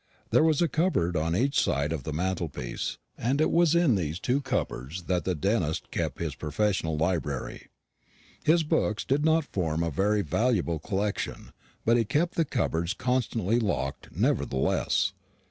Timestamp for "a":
0.63-0.67, 9.83-9.91